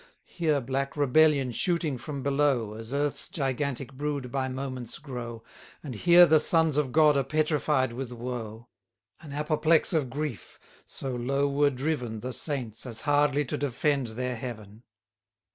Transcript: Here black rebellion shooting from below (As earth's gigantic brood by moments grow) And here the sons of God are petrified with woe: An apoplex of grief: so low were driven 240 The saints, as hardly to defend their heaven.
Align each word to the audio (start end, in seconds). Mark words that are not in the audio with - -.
Here 0.25 0.59
black 0.61 0.97
rebellion 0.97 1.51
shooting 1.51 1.99
from 1.99 2.23
below 2.23 2.73
(As 2.73 2.91
earth's 2.91 3.29
gigantic 3.29 3.93
brood 3.93 4.31
by 4.31 4.47
moments 4.47 4.97
grow) 4.97 5.43
And 5.83 5.93
here 5.93 6.25
the 6.25 6.39
sons 6.39 6.75
of 6.77 6.91
God 6.91 7.15
are 7.15 7.23
petrified 7.23 7.93
with 7.93 8.11
woe: 8.11 8.67
An 9.19 9.31
apoplex 9.31 9.93
of 9.93 10.09
grief: 10.09 10.57
so 10.87 11.15
low 11.15 11.47
were 11.47 11.69
driven 11.69 12.19
240 12.19 12.19
The 12.27 12.33
saints, 12.33 12.85
as 12.87 13.01
hardly 13.01 13.45
to 13.45 13.59
defend 13.59 14.07
their 14.07 14.35
heaven. 14.35 14.81